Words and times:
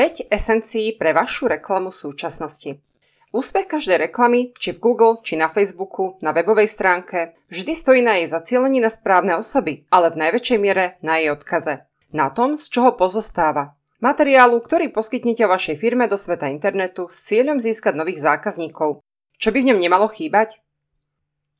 5 0.00 0.32
esencií 0.32 0.96
pre 0.96 1.12
vašu 1.12 1.44
reklamu 1.44 1.92
súčasnosti. 1.92 2.80
Úspech 3.36 3.68
každej 3.68 4.08
reklamy, 4.08 4.56
či 4.56 4.72
v 4.72 4.80
Google, 4.80 5.20
či 5.20 5.36
na 5.36 5.52
Facebooku, 5.52 6.16
na 6.24 6.32
webovej 6.32 6.72
stránke, 6.72 7.36
vždy 7.52 7.72
stojí 7.76 8.00
na 8.00 8.16
jej 8.16 8.32
zacielení 8.32 8.80
na 8.80 8.88
správne 8.88 9.36
osoby, 9.36 9.84
ale 9.92 10.08
v 10.08 10.24
najväčšej 10.24 10.56
miere 10.56 10.96
na 11.04 11.20
jej 11.20 11.36
odkaze. 11.36 11.84
Na 12.16 12.32
tom, 12.32 12.56
z 12.56 12.72
čoho 12.72 12.96
pozostáva. 12.96 13.76
Materiálu, 14.00 14.64
ktorý 14.64 14.88
poskytnete 14.88 15.44
vašej 15.44 15.76
firme 15.76 16.08
do 16.08 16.16
sveta 16.16 16.48
internetu 16.48 17.12
s 17.12 17.20
cieľom 17.28 17.60
získať 17.60 17.92
nových 17.92 18.24
zákazníkov. 18.24 19.04
Čo 19.36 19.48
by 19.52 19.58
v 19.60 19.68
ňom 19.68 19.84
nemalo 19.84 20.08
chýbať? 20.08 20.64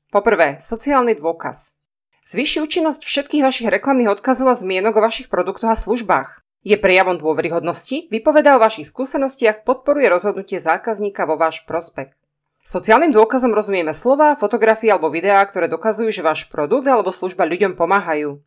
Poprvé, 0.08 0.64
sociálny 0.64 1.12
dôkaz. 1.12 1.76
Zvyši 2.24 2.64
účinnosť 2.64 3.04
všetkých 3.04 3.44
vašich 3.44 3.68
reklamných 3.68 4.16
odkazov 4.16 4.48
a 4.48 4.56
zmienok 4.56 4.96
o 4.96 5.04
vašich 5.04 5.28
produktoch 5.28 5.68
a 5.68 5.76
službách. 5.76 6.40
Je 6.60 6.76
prejavom 6.76 7.16
dôveryhodnosti, 7.16 8.12
vypovedá 8.12 8.56
o 8.56 8.62
vašich 8.62 8.92
skúsenostiach, 8.92 9.64
podporuje 9.64 10.12
rozhodnutie 10.12 10.60
zákazníka 10.60 11.24
vo 11.24 11.40
váš 11.40 11.64
prospech. 11.64 12.12
Sociálnym 12.60 13.16
dôkazom 13.16 13.56
rozumieme 13.56 13.96
slova, 13.96 14.36
fotografie 14.36 14.92
alebo 14.92 15.08
videá, 15.08 15.40
ktoré 15.48 15.72
dokazujú, 15.72 16.12
že 16.12 16.20
váš 16.20 16.44
produkt 16.52 16.84
alebo 16.84 17.08
služba 17.08 17.48
ľuďom 17.48 17.72
pomáhajú. 17.72 18.44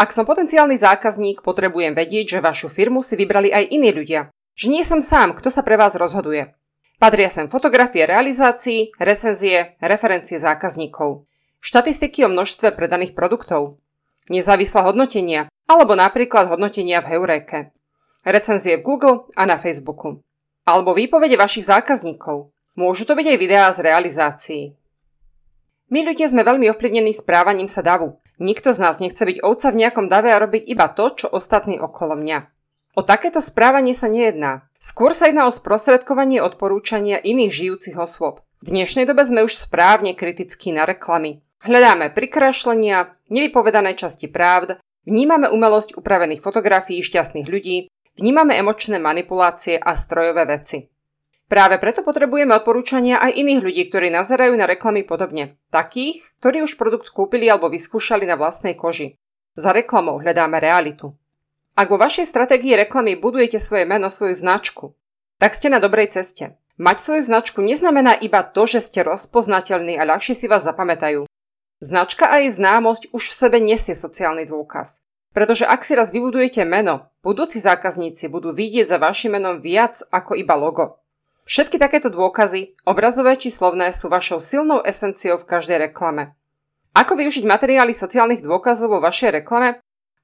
Ak 0.00 0.16
som 0.16 0.24
potenciálny 0.24 0.80
zákazník, 0.80 1.44
potrebujem 1.44 1.92
vedieť, 1.92 2.40
že 2.40 2.44
vašu 2.44 2.72
firmu 2.72 3.04
si 3.04 3.20
vybrali 3.20 3.52
aj 3.52 3.68
iní 3.68 3.92
ľudia. 3.92 4.32
Že 4.56 4.66
nie 4.72 4.80
som 4.80 5.04
sám, 5.04 5.36
kto 5.36 5.52
sa 5.52 5.60
pre 5.60 5.76
vás 5.76 5.92
rozhoduje. 6.00 6.56
Patria 6.96 7.28
sem 7.28 7.52
fotografie 7.52 8.08
realizácií, 8.08 8.96
recenzie, 8.96 9.76
referencie 9.84 10.40
zákazníkov, 10.40 11.28
štatistiky 11.60 12.24
o 12.24 12.32
množstve 12.32 12.72
predaných 12.72 13.12
produktov, 13.12 13.76
nezávislé 14.32 14.80
hodnotenia, 14.84 15.52
alebo 15.70 15.94
napríklad 15.94 16.50
hodnotenia 16.50 16.98
v 16.98 17.14
Heuréke, 17.14 17.70
recenzie 18.26 18.74
v 18.74 18.82
Google 18.82 19.30
a 19.38 19.46
na 19.46 19.54
Facebooku, 19.54 20.18
alebo 20.66 20.90
výpovede 20.98 21.38
vašich 21.38 21.70
zákazníkov. 21.70 22.50
Môžu 22.74 23.06
to 23.06 23.14
byť 23.14 23.26
aj 23.30 23.38
videá 23.38 23.70
z 23.70 23.78
realizácií. 23.86 24.64
My 25.94 26.02
ľudia 26.02 26.26
sme 26.26 26.42
veľmi 26.42 26.66
ovplyvnení 26.74 27.14
správaním 27.14 27.70
sa 27.70 27.86
davu. 27.86 28.18
Nikto 28.42 28.74
z 28.74 28.78
nás 28.82 28.98
nechce 28.98 29.22
byť 29.22 29.46
ovca 29.46 29.70
v 29.70 29.78
nejakom 29.84 30.06
dave 30.10 30.34
a 30.34 30.42
robiť 30.42 30.66
iba 30.66 30.90
to, 30.90 31.06
čo 31.14 31.26
ostatní 31.30 31.78
okolo 31.78 32.18
mňa. 32.18 32.50
O 32.98 33.06
takéto 33.06 33.38
správanie 33.38 33.94
sa 33.94 34.10
nejedná. 34.10 34.66
Skôr 34.82 35.14
sa 35.14 35.30
jedná 35.30 35.46
o 35.46 35.54
sprostredkovanie 35.54 36.42
odporúčania 36.42 37.22
iných 37.22 37.52
žijúcich 37.52 37.94
osôb. 37.94 38.42
V 38.64 38.74
dnešnej 38.74 39.06
dobe 39.06 39.22
sme 39.22 39.46
už 39.46 39.54
správne 39.54 40.18
kritickí 40.18 40.74
na 40.74 40.82
reklamy. 40.82 41.42
Hľadáme 41.62 42.10
prikrašlenia, 42.10 43.14
nevypovedané 43.28 43.92
časti 43.94 44.26
právd, 44.26 44.80
Vnímame 45.08 45.48
umelosť 45.48 45.96
upravených 45.96 46.44
fotografií 46.44 47.00
šťastných 47.00 47.48
ľudí, 47.48 47.88
vnímame 48.20 48.56
emočné 48.60 49.00
manipulácie 49.00 49.80
a 49.80 49.96
strojové 49.96 50.44
veci. 50.44 50.92
Práve 51.50 51.82
preto 51.82 52.06
potrebujeme 52.06 52.54
odporúčania 52.54 53.18
aj 53.18 53.34
iných 53.34 53.60
ľudí, 53.64 53.82
ktorí 53.90 54.06
nazerajú 54.14 54.54
na 54.54 54.70
reklamy 54.70 55.02
podobne. 55.02 55.58
Takých, 55.74 56.38
ktorí 56.38 56.62
už 56.62 56.78
produkt 56.78 57.10
kúpili 57.10 57.50
alebo 57.50 57.66
vyskúšali 57.66 58.22
na 58.22 58.38
vlastnej 58.38 58.78
koži. 58.78 59.18
Za 59.58 59.74
reklamou 59.74 60.22
hľadáme 60.22 60.62
realitu. 60.62 61.18
Ak 61.74 61.90
vo 61.90 61.98
vašej 61.98 62.28
stratégii 62.28 62.78
reklamy 62.78 63.18
budujete 63.18 63.58
svoje 63.58 63.82
meno, 63.82 64.06
svoju 64.06 64.36
značku, 64.36 64.94
tak 65.40 65.56
ste 65.56 65.72
na 65.72 65.80
dobrej 65.80 66.12
ceste. 66.14 66.60
Mať 66.80 66.96
svoju 67.00 67.22
značku 67.24 67.58
neznamená 67.64 68.14
iba 68.20 68.44
to, 68.44 68.68
že 68.68 68.84
ste 68.84 69.00
rozpoznateľní 69.02 69.96
a 69.96 70.06
ľahšie 70.06 70.36
si 70.36 70.46
vás 70.46 70.62
zapamätajú. 70.62 71.29
Značka 71.80 72.28
a 72.28 72.44
jej 72.44 72.52
známosť 72.52 73.08
už 73.16 73.32
v 73.32 73.36
sebe 73.36 73.56
nesie 73.56 73.96
sociálny 73.96 74.44
dôkaz. 74.44 75.00
Pretože 75.32 75.64
ak 75.64 75.80
si 75.80 75.96
raz 75.96 76.12
vybudujete 76.12 76.60
meno, 76.68 77.08
budúci 77.24 77.56
zákazníci 77.56 78.28
budú 78.28 78.52
vidieť 78.52 78.84
za 78.84 78.98
vašim 79.00 79.32
menom 79.32 79.64
viac 79.64 80.04
ako 80.12 80.36
iba 80.36 80.60
logo. 80.60 81.00
Všetky 81.48 81.80
takéto 81.80 82.12
dôkazy, 82.12 82.76
obrazové 82.84 83.40
či 83.40 83.48
slovné, 83.48 83.96
sú 83.96 84.12
vašou 84.12 84.38
silnou 84.44 84.84
esenciou 84.84 85.40
v 85.40 85.48
každej 85.48 85.90
reklame. 85.90 86.36
Ako 86.92 87.16
využiť 87.16 87.48
materiály 87.48 87.96
sociálnych 87.96 88.44
dôkazov 88.44 88.92
vo 88.92 89.00
vašej 89.00 89.40
reklame? 89.40 89.80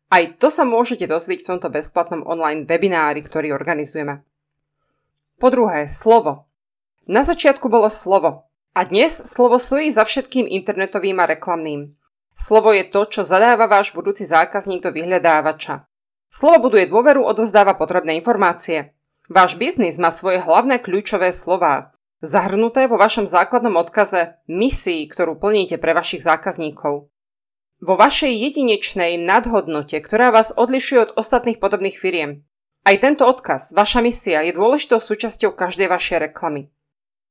Aj 0.06 0.22
to 0.38 0.52
sa 0.52 0.62
môžete 0.62 1.08
dozvieť 1.08 1.42
v 1.42 1.48
tomto 1.56 1.69
bezplatnom 1.72 2.22
online 2.26 2.62
webinári, 2.69 3.22
ktorý 3.26 3.56
organizujeme. 3.56 4.22
Po 5.41 5.48
druhé, 5.50 5.91
slovo. 5.91 6.47
Na 7.06 7.26
začiatku 7.26 7.66
bolo 7.70 7.91
slovo. 7.91 8.45
A 8.76 8.84
dnes 8.84 9.25
slovo 9.25 9.56
stojí 9.56 9.88
za 9.88 10.04
všetkým 10.04 10.44
internetovým 10.44 11.16
a 11.16 11.25
reklamným. 11.25 11.97
Slovo 12.37 12.76
je 12.76 12.84
to, 12.84 13.09
čo 13.09 13.25
zadáva 13.25 13.64
váš 13.64 13.97
budúci 13.97 14.28
zákazník 14.28 14.84
do 14.84 14.92
vyhľadávača. 14.92 15.88
Slovo 16.28 16.69
buduje 16.69 16.84
dôveru, 16.84 17.25
odovzdáva 17.25 17.72
potrebné 17.72 18.20
informácie. 18.20 18.92
Váš 19.32 19.56
biznis 19.56 19.97
má 19.97 20.12
svoje 20.12 20.44
hlavné 20.44 20.76
kľúčové 20.76 21.32
slová, 21.32 21.97
zahrnuté 22.20 22.84
vo 22.84 23.00
vašom 23.00 23.25
základnom 23.25 23.81
odkaze 23.81 24.44
misii, 24.44 25.08
ktorú 25.08 25.41
plníte 25.41 25.81
pre 25.81 25.97
vašich 25.97 26.20
zákazníkov. 26.20 27.08
Vo 27.81 27.94
vašej 27.97 28.28
jedinečnej 28.28 29.16
nadhodnote, 29.16 30.04
ktorá 30.04 30.28
vás 30.28 30.53
odlišuje 30.53 31.00
od 31.00 31.10
ostatných 31.16 31.64
podobných 31.64 31.97
firiem. 31.97 32.44
Aj 32.84 33.00
tento 33.00 33.25
odkaz, 33.25 33.72
vaša 33.72 34.04
misia, 34.04 34.44
je 34.44 34.53
dôležitou 34.53 35.00
súčasťou 35.00 35.56
každej 35.56 35.88
vašej 35.88 36.28
reklamy. 36.28 36.75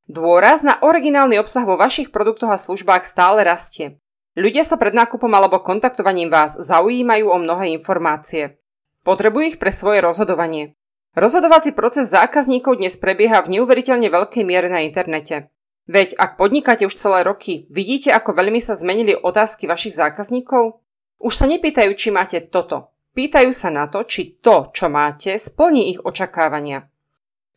Dôraz 0.06 0.62
na 0.62 0.78
originálny 0.86 1.42
obsah 1.42 1.66
vo 1.66 1.82
vašich 1.82 2.14
produktoch 2.14 2.54
a 2.54 2.62
službách 2.62 3.10
stále 3.10 3.42
rastie. 3.42 3.98
Ľudia 4.38 4.62
sa 4.62 4.78
pred 4.78 4.94
nákupom 4.94 5.34
alebo 5.34 5.58
kontaktovaním 5.66 6.30
vás 6.30 6.54
zaujímajú 6.62 7.26
o 7.26 7.38
mnohé 7.42 7.74
informácie. 7.74 8.62
Potrebujú 9.02 9.56
ich 9.56 9.58
pre 9.58 9.74
svoje 9.74 10.06
rozhodovanie. 10.06 10.78
Rozhodovací 11.18 11.74
proces 11.74 12.14
zákazníkov 12.14 12.78
dnes 12.78 13.02
prebieha 13.02 13.42
v 13.42 13.58
neuveriteľne 13.58 14.06
veľkej 14.12 14.44
miere 14.46 14.70
na 14.70 14.86
internete. 14.86 15.50
Veď 15.90 16.14
ak 16.22 16.38
podnikáte 16.38 16.86
už 16.86 16.94
celé 16.94 17.26
roky, 17.26 17.66
vidíte, 17.74 18.14
ako 18.14 18.38
veľmi 18.38 18.62
sa 18.62 18.78
zmenili 18.78 19.18
otázky 19.18 19.66
vašich 19.66 19.98
zákazníkov? 19.98 20.82
Už 21.18 21.34
sa 21.34 21.50
nepýtajú, 21.50 21.90
či 21.98 22.14
máte 22.14 22.46
toto. 22.46 22.94
Pýtajú 23.18 23.50
sa 23.56 23.74
na 23.74 23.90
to, 23.90 24.06
či 24.06 24.38
to, 24.38 24.70
čo 24.70 24.86
máte, 24.86 25.40
splní 25.40 25.96
ich 25.96 26.00
očakávania. 26.04 26.92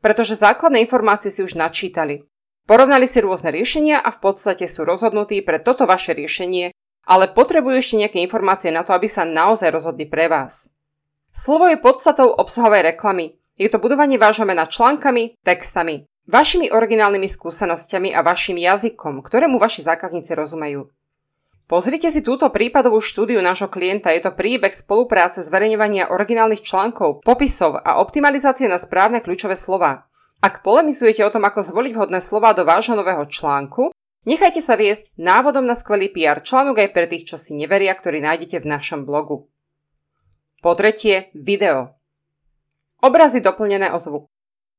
Pretože 0.01 0.39
základné 0.39 0.79
informácie 0.81 1.29
si 1.29 1.43
už 1.43 1.59
načítali. 1.59 2.25
Porovnali 2.69 3.09
si 3.09 3.25
rôzne 3.25 3.49
riešenia 3.49 3.97
a 3.97 4.13
v 4.13 4.21
podstate 4.21 4.69
sú 4.69 4.85
rozhodnutí 4.85 5.41
pre 5.41 5.57
toto 5.57 5.89
vaše 5.89 6.13
riešenie, 6.13 6.77
ale 7.09 7.33
potrebujú 7.33 7.81
ešte 7.81 7.97
nejaké 7.97 8.21
informácie 8.21 8.69
na 8.69 8.85
to, 8.85 8.93
aby 8.93 9.09
sa 9.09 9.25
naozaj 9.25 9.73
rozhodli 9.73 10.05
pre 10.05 10.29
vás. 10.29 10.77
Slovo 11.33 11.65
je 11.65 11.81
podstatou 11.81 12.29
obsahovej 12.29 12.93
reklamy. 12.93 13.41
Je 13.57 13.73
to 13.73 13.81
budovanie 13.81 14.21
vášho 14.21 14.45
mena 14.45 14.69
článkami, 14.69 15.41
textami, 15.41 16.05
vašimi 16.29 16.69
originálnymi 16.69 17.25
skúsenosťami 17.25 18.13
a 18.13 18.21
vašim 18.21 18.61
jazykom, 18.61 19.25
ktorému 19.25 19.57
vaši 19.57 19.89
zákazníci 19.89 20.37
rozumejú. 20.37 20.93
Pozrite 21.69 22.13
si 22.13 22.21
túto 22.25 22.49
prípadovú 22.49 23.01
štúdiu 23.01 23.41
nášho 23.45 23.69
klienta. 23.69 24.13
Je 24.13 24.25
to 24.25 24.33
príbeh 24.33 24.73
spolupráce 24.73 25.41
zverejňovania 25.45 26.09
originálnych 26.09 26.65
článkov, 26.65 27.25
popisov 27.25 27.81
a 27.81 28.01
optimalizácie 28.01 28.69
na 28.69 28.81
správne 28.81 29.21
kľúčové 29.21 29.57
slova. 29.57 30.08
Ak 30.39 30.63
polemizujete 30.63 31.27
o 31.27 31.35
tom, 31.35 31.43
ako 31.43 31.67
zvoliť 31.67 31.93
vhodné 31.99 32.23
slova 32.23 32.55
do 32.55 32.63
vášho 32.63 32.95
nového 32.95 33.27
článku, 33.27 33.91
nechajte 34.23 34.63
sa 34.63 34.79
viesť 34.79 35.11
návodom 35.19 35.67
na 35.67 35.75
skvelý 35.75 36.07
PR 36.15 36.39
článok 36.39 36.79
aj 36.79 36.89
pre 36.95 37.11
tých, 37.11 37.35
čo 37.35 37.35
si 37.35 37.59
neveria, 37.59 37.91
ktorý 37.91 38.23
nájdete 38.23 38.63
v 38.63 38.71
našom 38.71 39.03
blogu. 39.03 39.51
Po 40.63 40.79
tretie, 40.79 41.35
video. 41.35 41.99
Obrazy 43.03 43.43
doplnené 43.43 43.91
o 43.91 43.99
zvuk. 43.99 44.31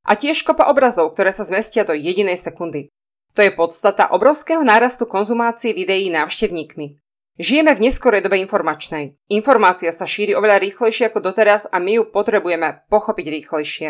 A 0.08 0.16
tiež 0.16 0.48
kopa 0.48 0.72
obrazov, 0.72 1.12
ktoré 1.12 1.36
sa 1.36 1.44
zmestia 1.44 1.84
do 1.84 1.92
jedinej 1.92 2.40
sekundy. 2.40 2.88
To 3.36 3.44
je 3.44 3.52
podstata 3.52 4.08
obrovského 4.16 4.64
nárastu 4.64 5.04
konzumácie 5.08 5.76
videí 5.76 6.08
návštevníkmi. 6.08 7.00
Žijeme 7.40 7.72
v 7.76 7.84
neskorej 7.88 8.24
dobe 8.24 8.40
informačnej. 8.44 9.16
Informácia 9.32 9.92
sa 9.92 10.04
šíri 10.04 10.36
oveľa 10.36 10.60
rýchlejšie 10.60 11.08
ako 11.12 11.20
doteraz 11.24 11.68
a 11.72 11.80
my 11.80 12.00
ju 12.00 12.04
potrebujeme 12.08 12.84
pochopiť 12.92 13.26
rýchlejšie. 13.28 13.90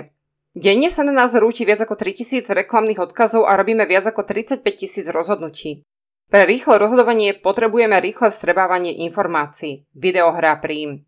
Denne 0.58 0.90
sa 0.90 1.06
na 1.06 1.14
nás 1.14 1.38
rúti 1.38 1.62
viac 1.62 1.86
ako 1.86 1.94
3000 1.94 2.50
reklamných 2.50 2.98
odkazov 2.98 3.46
a 3.46 3.54
robíme 3.54 3.86
viac 3.86 4.10
ako 4.10 4.26
35 4.26 4.66
tisíc 4.66 5.06
rozhodnutí. 5.06 5.86
Pre 6.30 6.42
rýchle 6.46 6.78
rozhodovanie 6.82 7.38
potrebujeme 7.38 7.98
rýchle 8.02 8.34
strebávanie 8.34 9.06
informácií. 9.06 9.86
Video 9.94 10.34
hrá 10.34 10.58
príjm. 10.58 11.06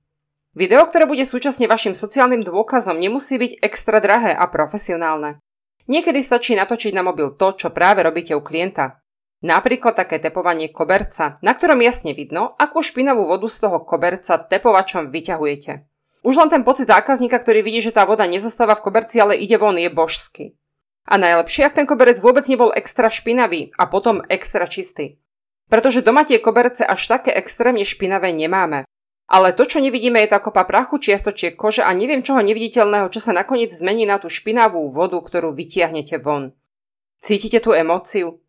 Video, 0.53 0.83
ktoré 0.85 1.07
bude 1.07 1.25
súčasne 1.25 1.65
vašim 1.65 1.97
sociálnym 1.97 2.45
dôkazom, 2.45 2.97
nemusí 3.01 3.37
byť 3.41 3.61
extra 3.65 3.97
drahé 3.97 4.33
a 4.33 4.45
profesionálne. 4.49 5.41
Niekedy 5.89 6.21
stačí 6.21 6.53
natočiť 6.53 6.93
na 6.93 7.01
mobil 7.01 7.33
to, 7.33 7.53
čo 7.57 7.73
práve 7.73 8.05
robíte 8.05 8.37
u 8.37 8.41
klienta. 8.43 9.01
Napríklad 9.41 9.97
také 9.97 10.21
tepovanie 10.21 10.69
koberca, 10.69 11.41
na 11.41 11.57
ktorom 11.57 11.81
jasne 11.81 12.13
vidno, 12.13 12.53
akú 12.61 12.85
špinavú 12.85 13.25
vodu 13.25 13.49
z 13.49 13.57
toho 13.57 13.81
koberca 13.81 14.37
tepovačom 14.37 15.09
vyťahujete. 15.09 15.90
Už 16.21 16.37
len 16.37 16.49
ten 16.53 16.61
pocit 16.61 16.85
zákazníka, 16.85 17.41
ktorý 17.41 17.65
vidí, 17.65 17.81
že 17.81 17.93
tá 17.93 18.05
voda 18.05 18.29
nezostáva 18.29 18.77
v 18.77 18.85
koberci, 18.85 19.17
ale 19.17 19.41
ide 19.41 19.57
von, 19.57 19.73
je 19.73 19.89
božský. 19.89 20.53
A 21.09 21.17
najlepšie, 21.17 21.65
ak 21.65 21.81
ten 21.81 21.89
koberec 21.89 22.21
vôbec 22.21 22.45
nebol 22.45 22.69
extra 22.77 23.09
špinavý 23.09 23.73
a 23.73 23.89
potom 23.89 24.21
extra 24.29 24.69
čistý. 24.69 25.17
Pretože 25.65 26.05
doma 26.05 26.21
tie 26.21 26.37
koberce 26.37 26.85
až 26.85 27.09
také 27.09 27.33
extrémne 27.33 27.81
špinavé 27.81 28.29
nemáme. 28.37 28.85
Ale 29.31 29.55
to, 29.55 29.63
čo 29.63 29.79
nevidíme, 29.79 30.19
je 30.21 30.35
tá 30.35 30.43
kopa 30.43 30.67
prachu, 30.67 30.99
čiastočiek 30.99 31.55
kože 31.55 31.81
a 31.81 31.89
neviem 31.95 32.21
čoho 32.21 32.43
neviditeľného, 32.43 33.07
čo 33.09 33.23
sa 33.23 33.31
nakoniec 33.31 33.71
zmení 33.71 34.03
na 34.03 34.19
tú 34.19 34.27
špinavú 34.27 34.91
vodu, 34.91 35.17
ktorú 35.17 35.55
vytiahnete 35.55 36.19
von. 36.19 36.51
Cítite 37.23 37.63
tú 37.63 37.71
emóciu? 37.71 38.43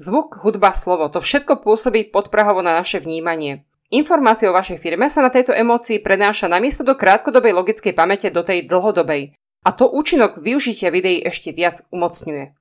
Zvuk, 0.00 0.40
hudba, 0.40 0.72
slovo, 0.72 1.12
to 1.12 1.20
všetko 1.20 1.60
pôsobí 1.60 2.08
podprahovo 2.08 2.64
na 2.64 2.80
naše 2.80 3.04
vnímanie. 3.04 3.68
Informácia 3.90 4.46
o 4.46 4.54
vašej 4.54 4.78
firme 4.78 5.10
sa 5.10 5.18
na 5.18 5.34
tejto 5.34 5.50
emócii 5.50 5.98
prenáša 5.98 6.46
namiesto 6.46 6.86
do 6.86 6.94
krátkodobej 6.94 7.50
logickej 7.50 7.90
pamäte 7.90 8.30
do 8.30 8.46
tej 8.46 8.62
dlhodobej. 8.70 9.34
A 9.66 9.74
to 9.74 9.90
účinok 9.90 10.38
využitia 10.38 10.94
videí 10.94 11.18
ešte 11.26 11.50
viac 11.50 11.82
umocňuje. 11.90 12.54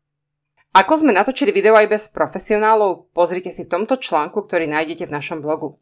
Ako 0.73 1.05
sme 1.05 1.13
natočili 1.13 1.53
video 1.53 1.77
aj 1.77 1.87
bez 1.89 2.03
profesionálov, 2.09 3.13
pozrite 3.13 3.53
si 3.53 3.61
v 3.61 3.71
tomto 3.77 4.01
článku, 4.01 4.41
ktorý 4.41 4.65
nájdete 4.65 5.05
v 5.05 5.13
našom 5.13 5.45
blogu. 5.45 5.77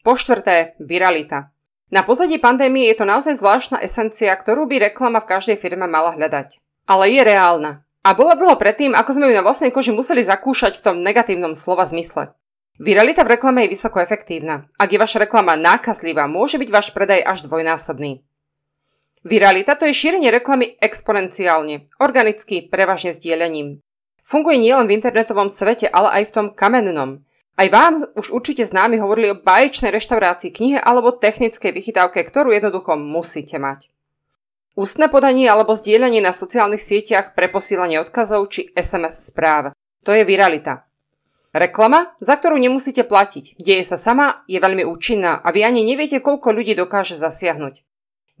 Po 0.00 0.16
štvrté, 0.16 0.80
viralita. 0.80 1.52
Na 1.92 2.00
pozadí 2.00 2.40
pandémie 2.40 2.88
je 2.88 2.96
to 2.96 3.04
naozaj 3.04 3.36
zvláštna 3.36 3.76
esencia, 3.84 4.32
ktorú 4.32 4.64
by 4.64 4.88
reklama 4.88 5.20
v 5.20 5.36
každej 5.36 5.56
firme 5.60 5.84
mala 5.84 6.16
hľadať. 6.16 6.56
Ale 6.88 7.12
je 7.12 7.20
reálna. 7.20 7.84
A 8.02 8.16
bola 8.16 8.34
dlho 8.40 8.56
predtým, 8.56 8.96
ako 8.96 9.20
sme 9.20 9.28
ju 9.28 9.36
na 9.36 9.44
vlastnej 9.44 9.68
koži 9.68 9.92
museli 9.92 10.24
zakúšať 10.24 10.80
v 10.80 10.84
tom 10.84 10.96
negatívnom 11.04 11.52
slova 11.52 11.84
zmysle. 11.84 12.32
Viralita 12.82 13.22
v 13.22 13.38
reklame 13.38 13.62
je 13.62 13.78
vysoko 13.78 14.02
efektívna. 14.02 14.66
Ak 14.74 14.90
je 14.90 14.98
vaša 14.98 15.22
reklama 15.22 15.54
nákazlivá, 15.54 16.26
môže 16.26 16.58
byť 16.58 16.66
váš 16.66 16.90
predaj 16.90 17.22
až 17.22 17.46
dvojnásobný. 17.46 18.26
Viralita 19.22 19.78
to 19.78 19.86
je 19.86 19.94
šírenie 19.94 20.34
reklamy 20.34 20.74
exponenciálne, 20.82 21.86
organicky, 22.02 22.66
prevažne 22.66 23.14
zdieľaním. 23.14 23.78
Funguje 24.26 24.58
nielen 24.58 24.90
v 24.90 24.98
internetovom 24.98 25.46
svete, 25.46 25.86
ale 25.86 26.10
aj 26.10 26.22
v 26.26 26.34
tom 26.34 26.46
kamennom. 26.50 27.22
Aj 27.54 27.70
vám 27.70 28.02
už 28.18 28.34
určite 28.34 28.66
známi 28.66 28.98
hovorili 28.98 29.30
o 29.30 29.38
baječnej 29.38 29.94
reštaurácii, 29.94 30.50
knihe 30.50 30.82
alebo 30.82 31.14
technickej 31.14 31.70
vychytávke, 31.70 32.18
ktorú 32.18 32.50
jednoducho 32.50 32.98
musíte 32.98 33.62
mať. 33.62 33.94
Ústne 34.74 35.06
podanie 35.06 35.46
alebo 35.46 35.78
zdieľanie 35.78 36.18
na 36.18 36.34
sociálnych 36.34 36.82
sieťach 36.82 37.38
pre 37.38 37.46
posílanie 37.46 38.02
odkazov 38.02 38.50
či 38.50 38.74
SMS 38.74 39.22
správ. 39.30 39.70
To 40.02 40.10
je 40.10 40.26
viralita. 40.26 40.90
Reklama, 41.52 42.16
za 42.16 42.40
ktorú 42.40 42.56
nemusíte 42.56 43.04
platiť, 43.04 43.60
deje 43.60 43.84
sa 43.84 44.00
sama, 44.00 44.40
je 44.48 44.56
veľmi 44.56 44.88
účinná 44.88 45.36
a 45.36 45.52
vy 45.52 45.68
ani 45.68 45.84
neviete, 45.84 46.24
koľko 46.24 46.48
ľudí 46.48 46.72
dokáže 46.72 47.12
zasiahnuť. 47.20 47.84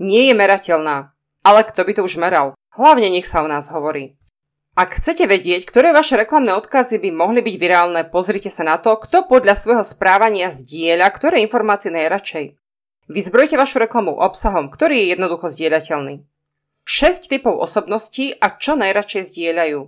Nie 0.00 0.32
je 0.32 0.34
merateľná, 0.34 1.12
ale 1.44 1.60
kto 1.68 1.84
by 1.84 1.92
to 1.92 2.02
už 2.08 2.16
meral? 2.16 2.56
Hlavne 2.72 3.12
nech 3.12 3.28
sa 3.28 3.44
o 3.44 3.48
nás 3.52 3.68
hovorí. 3.68 4.16
Ak 4.72 4.96
chcete 4.96 5.28
vedieť, 5.28 5.68
ktoré 5.68 5.92
vaše 5.92 6.16
reklamné 6.16 6.56
odkazy 6.56 6.96
by 6.96 7.12
mohli 7.12 7.44
byť 7.44 7.56
virálne, 7.60 8.00
pozrite 8.08 8.48
sa 8.48 8.64
na 8.64 8.80
to, 8.80 8.96
kto 8.96 9.28
podľa 9.28 9.52
svojho 9.52 9.84
správania 9.84 10.48
zdieľa 10.48 11.12
ktoré 11.12 11.44
informácie 11.44 11.92
najradšej. 11.92 12.56
Vyzbrojte 13.12 13.60
vašu 13.60 13.84
reklamu 13.84 14.16
obsahom, 14.16 14.72
ktorý 14.72 15.04
je 15.04 15.06
jednoducho 15.12 15.52
zdieľateľný. 15.52 16.24
6 16.88 17.28
typov 17.28 17.60
osobností 17.60 18.32
a 18.32 18.56
čo 18.56 18.72
najradšej 18.72 19.22
zdieľajú. 19.28 19.80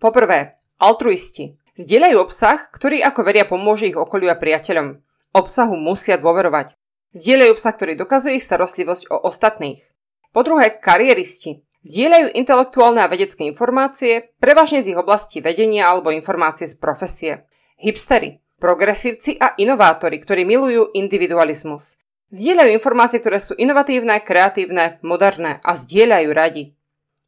Poprvé, 0.00 0.56
altruisti. 0.80 1.60
Zdieľajú 1.72 2.16
obsah, 2.20 2.68
ktorý 2.68 3.00
ako 3.00 3.20
veria 3.24 3.48
pomôže 3.48 3.88
ich 3.88 3.96
okoliu 3.96 4.28
a 4.28 4.36
priateľom. 4.36 5.00
Obsahu 5.32 5.72
musia 5.72 6.20
dôverovať. 6.20 6.76
Zdieľajú 7.16 7.50
obsah, 7.56 7.72
ktorý 7.72 7.96
dokazuje 7.96 8.36
ich 8.36 8.44
starostlivosť 8.44 9.08
o 9.08 9.16
ostatných. 9.24 9.80
Po 10.36 10.44
druhé, 10.44 10.76
kariéristi. 10.76 11.64
Zdieľajú 11.82 12.36
intelektuálne 12.36 13.00
a 13.00 13.08
vedecké 13.08 13.48
informácie, 13.48 14.36
prevažne 14.36 14.84
z 14.84 14.92
ich 14.92 15.00
oblasti 15.00 15.40
vedenia 15.40 15.88
alebo 15.88 16.12
informácie 16.12 16.68
z 16.68 16.76
profesie. 16.76 17.48
Hipstery, 17.80 18.44
progresívci 18.60 19.40
a 19.40 19.56
inovátori, 19.58 20.20
ktorí 20.22 20.46
milujú 20.46 20.92
individualizmus. 20.94 21.98
Zdieľajú 22.32 22.70
informácie, 22.72 23.18
ktoré 23.20 23.42
sú 23.42 23.52
inovatívne, 23.58 24.20
kreatívne, 24.24 25.02
moderné 25.02 25.58
a 25.64 25.76
zdieľajú 25.76 26.30
radi. 26.32 26.64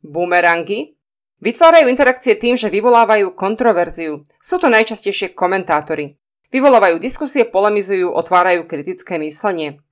Boomerangy 0.05 0.97
vytvárajú 1.41 1.87
interakcie 1.91 2.39
tým, 2.39 2.55
že 2.55 2.71
vyvolávajú 2.71 3.35
kontroverziu. 3.35 4.29
Sú 4.39 4.61
to 4.61 4.71
najčastejšie 4.71 5.33
komentátori. 5.33 6.19
Vyvolávajú 6.55 7.03
diskusie, 7.03 7.43
polemizujú, 7.43 8.15
otvárajú 8.15 8.69
kritické 8.71 9.19
myslenie. 9.19 9.83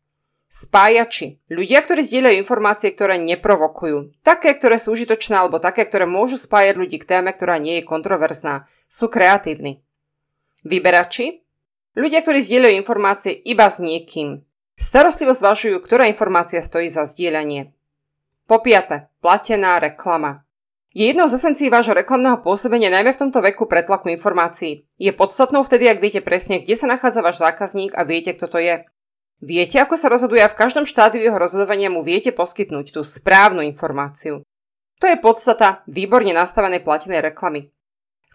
Spájači. 0.52 1.40
Ľudia, 1.48 1.80
ktorí 1.80 2.04
zdieľajú 2.04 2.36
informácie, 2.36 2.92
ktoré 2.92 3.16
neprovokujú. 3.16 4.20
Také, 4.20 4.52
ktoré 4.52 4.76
sú 4.76 4.92
užitočné 4.92 5.40
alebo 5.40 5.56
také, 5.56 5.88
ktoré 5.88 6.04
môžu 6.04 6.36
spájať 6.36 6.76
ľudí 6.76 7.00
k 7.00 7.08
téme, 7.08 7.32
ktorá 7.32 7.56
nie 7.56 7.80
je 7.80 7.88
kontroverzná. 7.88 8.68
Sú 8.84 9.08
kreatívni. 9.08 9.80
Vyberači. 10.60 11.40
Ľudia, 11.96 12.20
ktorí 12.20 12.44
zdieľajú 12.44 12.74
informácie 12.76 13.32
iba 13.32 13.64
s 13.64 13.80
niekým. 13.80 14.44
Starostlivo 14.76 15.32
zvažujú, 15.32 15.80
ktorá 15.80 16.04
informácia 16.12 16.60
stojí 16.60 16.92
za 16.92 17.08
zdieľanie. 17.08 17.72
Po 18.44 18.60
piate, 18.60 19.08
platená 19.24 19.80
reklama. 19.80 20.44
Je 20.92 21.08
jednou 21.08 21.24
z 21.24 21.40
esencií 21.40 21.72
vášho 21.72 21.96
reklamného 21.96 22.44
pôsobenia 22.44 22.92
najmä 22.92 23.16
v 23.16 23.20
tomto 23.24 23.40
veku 23.40 23.64
pretlaku 23.64 24.12
informácií. 24.12 24.84
Je 25.00 25.08
podstatnou 25.08 25.64
vtedy, 25.64 25.88
ak 25.88 26.04
viete 26.04 26.20
presne, 26.20 26.60
kde 26.60 26.76
sa 26.76 26.84
nachádza 26.84 27.24
váš 27.24 27.40
zákazník 27.40 27.96
a 27.96 28.04
viete, 28.04 28.36
kto 28.36 28.44
to 28.52 28.58
je. 28.60 28.84
Viete, 29.40 29.80
ako 29.80 29.96
sa 29.96 30.12
rozhoduje 30.12 30.44
a 30.44 30.52
v 30.52 30.58
každom 30.60 30.84
štádiu 30.84 31.24
jeho 31.24 31.40
rozhodovania 31.40 31.88
mu 31.88 32.04
viete 32.04 32.28
poskytnúť 32.28 32.92
tú 32.92 33.00
správnu 33.08 33.64
informáciu. 33.64 34.44
To 35.00 35.04
je 35.08 35.16
podstata 35.16 35.80
výborne 35.88 36.36
nastavenej 36.36 36.84
platenej 36.84 37.24
reklamy. 37.24 37.72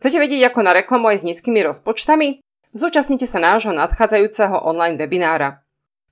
Chcete 0.01 0.18
vedieť 0.18 0.50
ako 0.50 0.60
na 0.65 0.74
reklamu 0.74 1.13
aj 1.13 1.24
s 1.24 1.27
nízkymi 1.30 1.62
rozpočtami? 1.62 2.42
Zúčastnite 2.74 3.30
sa 3.30 3.38
nášho 3.38 3.71
nadchádzajúceho 3.71 4.65
online 4.65 4.98
webinára. 4.98 5.62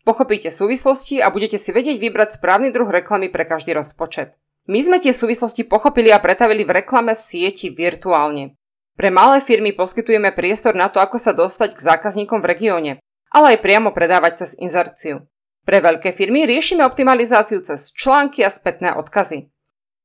Pochopíte 0.06 0.53
súvislosti 0.53 1.19
a 1.25 1.33
budete 1.33 1.57
si 1.57 1.74
vedieť 1.74 1.98
vybrať 1.98 2.38
správny 2.38 2.69
druh 2.69 2.88
reklamy 2.88 3.33
pre 3.33 3.50
každý 3.50 3.74
rozpočet. 3.74 4.38
My 4.65 4.81
sme 4.81 4.97
tie 4.97 5.13
súvislosti 5.13 5.65
pochopili 5.65 6.09
a 6.09 6.17
pretavili 6.17 6.65
v 6.65 6.81
reklame 6.81 7.13
v 7.13 7.21
sieti 7.21 7.69
virtuálne. 7.69 8.57
Pre 8.95 9.09
malé 9.13 9.44
firmy 9.44 9.75
poskytujeme 9.75 10.33
priestor 10.33 10.73
na 10.73 10.89
to, 10.89 11.03
ako 11.03 11.21
sa 11.21 11.35
dostať 11.35 11.77
k 11.77 11.85
zákazníkom 11.85 12.39
v 12.41 12.50
regióne 12.50 12.91
ale 13.35 13.59
aj 13.59 13.63
priamo 13.67 13.91
predávať 13.91 14.47
cez 14.47 14.50
inzerciu. 14.56 15.27
Pre 15.67 15.77
veľké 15.83 16.15
firmy 16.15 16.47
riešime 16.47 16.88
optimalizáciu 16.88 17.59
cez 17.59 17.91
články 17.91 18.47
a 18.47 18.50
spätné 18.53 18.95
odkazy. 18.95 19.51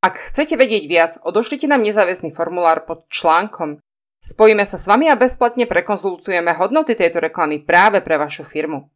Ak 0.03 0.19
chcete 0.19 0.59
vedieť 0.59 0.85
viac, 0.91 1.13
odošlite 1.23 1.71
nám 1.71 1.87
nezáväzný 1.87 2.35
formulár 2.35 2.89
pod 2.89 3.07
článkom. 3.13 3.79
Spojíme 4.19 4.67
sa 4.67 4.81
s 4.81 4.89
vami 4.89 5.07
a 5.13 5.17
bezplatne 5.21 5.69
prekonzultujeme 5.69 6.57
hodnoty 6.59 6.99
tejto 6.99 7.23
reklamy 7.23 7.63
práve 7.63 8.03
pre 8.03 8.19
vašu 8.19 8.43
firmu. 8.43 8.91